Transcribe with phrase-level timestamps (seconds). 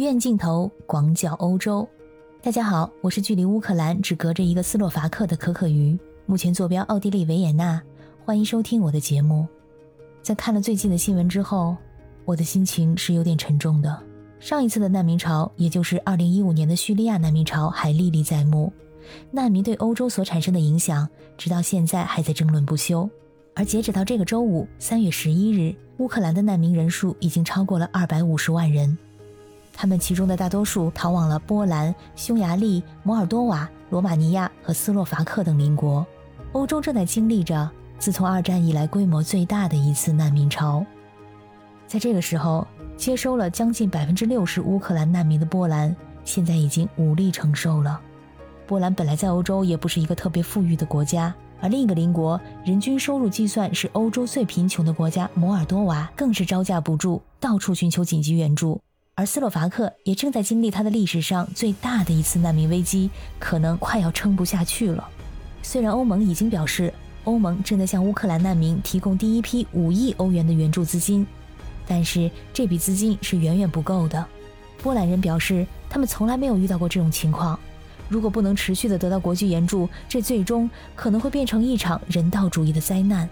[0.00, 1.86] 远镜头广角欧洲，
[2.42, 7.82] 大家好，我是距离乌克兰只隔着一个斯洛伐克的可可鱼，目前坐标奥地利维也纳，
[8.24, 9.46] 欢迎收听我的节目。
[10.22, 11.76] 在看了最近的新闻之后，
[12.24, 14.02] 我的心情是有点沉重的。
[14.38, 18.72] 上一次的难民潮，也就是2015年的叙利亚难民潮，还历历在目。
[19.30, 23.06] 难民对欧洲所产生的影响，直到现在还在争论不休。
[23.54, 28.96] 而截止到这个周五，三月十一日，乌克兰的难民人数已经超过了二百五十万人。
[29.80, 36.06] 他们其中的大多数逃往了波兰、匈牙利、摩尔多瓦、罗马尼亚和斯洛伐克等邻国。
[36.52, 37.66] 欧洲正在经历着
[37.98, 40.84] 自从二战以来规模最大的一次难民潮。
[41.86, 47.98] 在这个时候，接收了将近百分之六十乌克兰难民的波兰，现在已经无力承受了。
[48.66, 58.78] 波兰本来在欧洲也不是一个特别富裕的国家，而另一个邻国人均收入计算是欧洲最贫穷的国家摩尔多瓦，更是招架不住，到处寻求紧急援助。
[59.20, 65.06] 而斯洛伐克也正在经历它的历史上最大的一次难民危机，可能快要撑不下去了。
[65.62, 66.90] 虽然欧盟已经表示，
[67.24, 71.26] 欧盟正在向乌克兰难民提供第一批五亿欧元的援助资金，
[71.86, 74.24] 但是这笔资金是远远不够的。
[74.82, 77.60] 波兰人表示，他们从来没有遇到过这种情况。
[78.08, 83.28] 如果不能持续的得到国际援助，这最终可能会变成一场人道主义的灾难。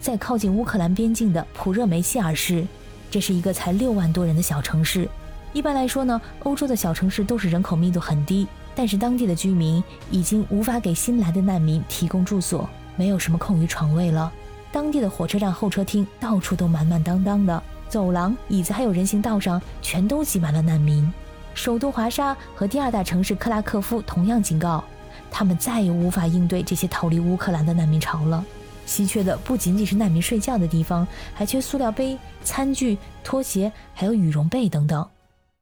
[0.00, 2.66] 在靠近乌克兰边境的普热梅希尔市，
[3.12, 5.06] 这是一个才六万多人的小城市。
[5.52, 14.32] 一般来说呢，欧洲的小城市都是人口密度很低，但是当地的居民已经无法给新来的难民提供住所，没有什么空余床位了。
[14.72, 21.12] 当地的火车站候车厅到处都满满当当的，走廊、椅子还有人行道上全都挤满了难民。
[21.52, 24.82] 首都华沙和第二大城市克拉科夫同样警告，
[25.30, 28.42] 他们再也无法应对这些逃离乌克兰的难民潮了。
[28.84, 35.06] 稀缺的不仅仅是难民睡觉的地方，还缺塑料杯、餐具、拖鞋，还有羽绒被等等。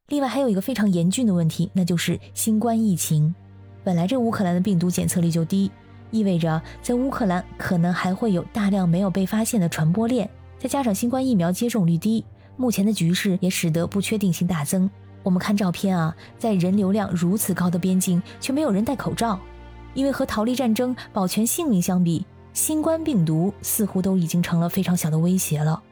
[0.09, 3.35] 另外还有一个非常严峻的问题，那就是新冠疫情。
[3.85, 5.71] 本来这乌克兰的病毒检测率就低，
[6.11, 10.29] 意味着在乌克兰可能还会有大量没有被发现的传播链。
[10.59, 12.25] 再加上新冠疫苗接种率低，
[12.57, 14.91] 目前的局势也使得不确定性大增。
[15.23, 19.39] 我们看照片啊，在人流量如此高的边境，却没有人戴口罩，
[19.95, 25.83] 因为和逃离战争、保全性命相比，新冠病毒似乎都已经成了非常小的威胁了。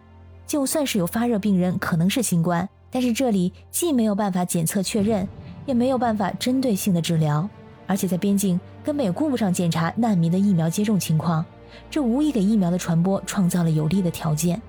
[0.47, 5.29] 就算是有发热病人可能是新冠，但是这里既没有办法检测确认，
[5.67, 7.49] 也没有办法针对性的治疗，
[7.87, 11.45] 而且在边境根本也顾不上检查难民的疫苗接种情况，
[11.91, 14.61] 这无疑给疫苗的传播创造了有利的条件。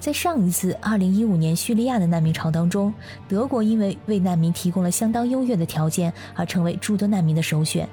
[0.00, 2.94] 在上一次2015年叙利亚的难民潮当中，
[3.28, 7.88] 德国因为为难民提供了相当优越的条件，而成为诸多难民的首选。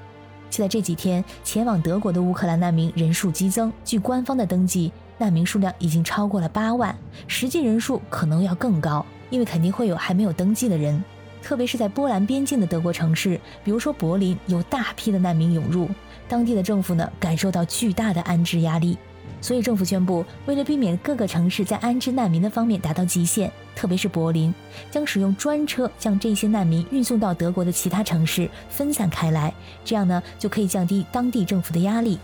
[0.49, 6.95] 就在这几天，前往德国的乌克兰难民人数激增，据官方的登记，难民数量已经超过了八万，
[7.27, 11.03] 实际人数可能要更高，因为肯定会有还没有登记的人。
[11.41, 15.89] 特别是在波兰边境的德国城市，比如说柏林，有大批的难民涌入，
[16.27, 18.97] 当地的政府呢感受到巨大的安置压力。
[19.41, 24.53] 所以，政府宣布，为了避免各个城市在安置难民的方面达到极限，特别是柏林，
[24.89, 29.53] 将使用专车将这些难民运送到德国的其他城市，分散开来。
[29.83, 32.17] 这样呢，就可以降低当地政府的压力。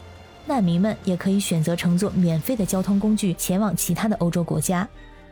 [0.48, 4.88] 难民们也可以选择乘坐免费的交通工具前往其他的欧洲国家。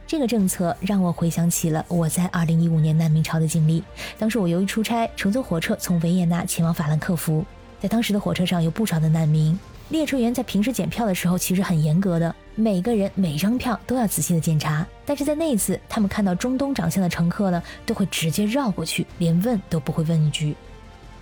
[0.05, 3.83] 这个政策让我回想起了我在2015年难民潮的经历。
[4.17, 7.43] 当时我由于出差，乘坐火车从维也纳前往法兰克福，
[7.81, 9.57] 在当时的火车上有不少的难民。
[9.89, 14.85] 列车员在平时检票的时候其实很严格的，每个人每张票都要仔细的检查。
[15.03, 20.55] 但是在那一次，他们看到中东长相的乘客呢，都会直接绕过去，连问都不会问一句。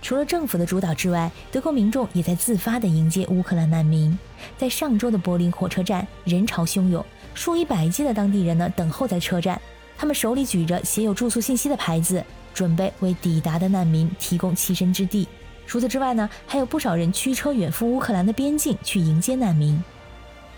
[0.02, 4.16] 除了政府的主导之外，德国民众也在自发的迎接乌克兰难民。
[4.58, 7.04] 在上周的柏林火车站，人潮汹涌，
[7.34, 9.58] 数以百计的当地人呢等候在车站，
[9.96, 15.26] 他们手里举着写有住宿信息的牌子，准备为抵达的难民提供栖身之地。
[15.68, 19.80] 除此之外呢，还有不少人驱车远赴乌克兰的边境去迎接难民。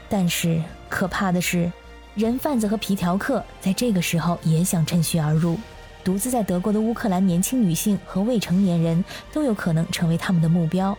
[0.09, 1.71] 但是可怕的是，
[2.15, 5.59] 人贩子和皮条客在这个时候也想趁虚而入。
[6.05, 10.97] 独自在德国的乌克兰年轻女性和未成年人都有可能成为他们的目标。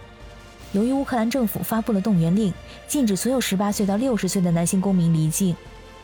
[0.74, 2.53] 由于乌克兰政府发布了动员令，
[2.89, 5.56] 禁止所有十八岁到六十岁的男性公民离境，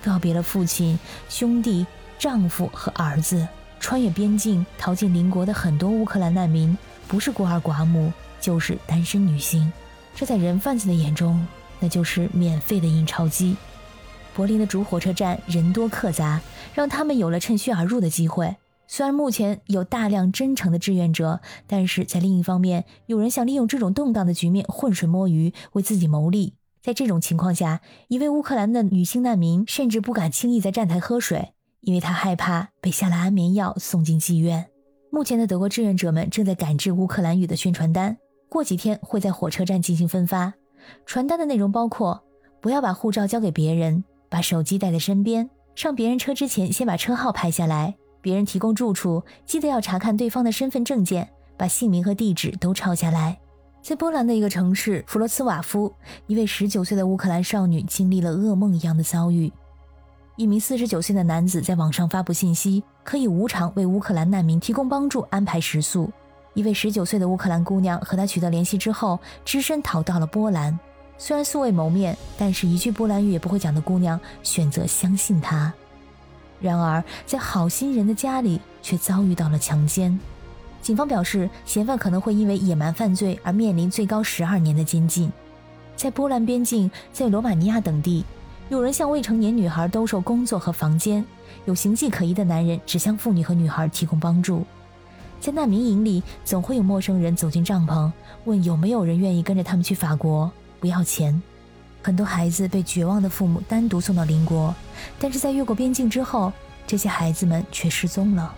[0.02, 0.98] 告别了父亲、
[1.28, 1.86] 兄弟、
[2.18, 3.46] 丈夫和儿子，
[3.82, 6.78] 穿越边境逃进邻国的很多乌克兰难民。
[7.08, 9.72] 不是孤儿寡母，就是单身女性，
[10.16, 11.46] 这在人贩子的眼中，
[11.80, 13.56] 那就是免费的印钞机。
[14.36, 16.40] 柏林的主火车站人多客杂，
[16.76, 18.56] 让他们有了趁虚而入的机会。
[18.88, 26.54] 虽然目前有大量真诚的志愿者，但是在另一方面，有人想利用这种动荡的局面浑水摸鱼，为自己谋利。
[26.82, 34.68] 在这种情况下，一位乌克兰的女性难民甚至不敢轻易在站台喝水，因为她害怕被下了安眠药送进妓院。
[35.10, 38.18] 目前的德国志愿者们正在赶制乌克兰语的宣传单，
[38.50, 40.54] 过几天会在火车站进行分发。
[41.06, 42.22] 传单的内容包括：
[42.62, 47.96] 不要把护照交给别人，把手机带在身边，上别人车之前先把车号拍下来。
[48.22, 53.40] 别人提供住处，记得要查看对方的身份证件，把姓名和地址都抄下来。
[53.82, 55.94] 在波兰的一个城市弗罗茨瓦夫，
[56.26, 59.52] 一位十九岁的乌克兰少女经历了噩梦一样的遭遇。
[60.38, 66.12] 一名四十九岁的男子在网上发布信息，可以无偿为乌克兰难民提供帮助、安排食宿。
[66.54, 70.78] 一位十九岁的乌克兰姑娘和他取得联系之后，只身逃到了波兰。
[71.18, 75.74] 虽然素未谋面，但是一句波兰语也不会讲的姑娘选择相信他。
[76.62, 80.20] 然而，在好心人的家里却遭遇到了强奸。
[80.84, 85.32] 警方表示，嫌犯可能会因为野蛮犯罪而面临最高十二年的监禁。
[85.96, 88.24] 在波兰边境，在罗马尼亚等地。
[88.70, 91.24] 有人向未成年女孩兜售工作和房间，
[91.64, 94.66] 有形迹可疑的男人只向妇女和女孩提供帮助。
[95.40, 98.12] 在难民营里，总会有陌生人走进帐篷，
[98.44, 101.42] 问有没有人愿意跟着他们去法国，不要钱。
[102.02, 104.76] 很多孩子被绝望的父母单独送到邻国，
[105.18, 106.52] 但是在越过边境之后，
[106.86, 108.54] 这些孩子们却失踪了。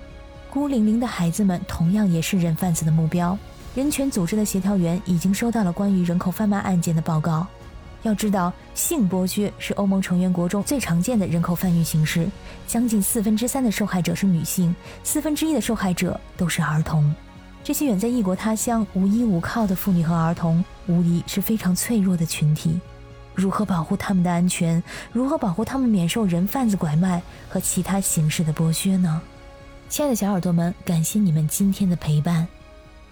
[0.49, 3.37] 孤零零的孩子们同样也是人贩子的目标。
[3.75, 7.45] 人权组织的协调员已经收到了关于人口贩卖案件的报告。
[8.03, 12.29] 要知道，性剥削是欧盟成员国中最常见的人口贩运形式，
[12.65, 14.73] 将近四分之三的受害者是女性，
[15.03, 17.13] 四分之一的受害者都是儿童。
[17.61, 22.79] 这些远在异国他乡、无依无靠的妇女和儿童，无疑是非常脆弱的群体。
[23.35, 24.81] 如何保护他们的安全？
[25.11, 29.21] 如何保护他们免受人贩子拐卖和其他形式的剥削呢？
[29.89, 32.47] 亲爱的小耳朵们，感谢你们今天的陪伴。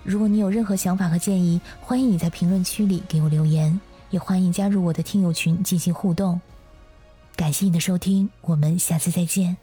[0.04, 3.80] 如果你有任何想法和建议，欢迎你在评论区里给我留言。
[4.10, 6.40] 也欢迎加入我的听友群进行互动。
[7.36, 9.58] 感谢你的收听，我们下次再见。